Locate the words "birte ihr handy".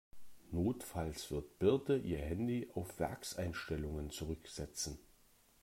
1.59-2.67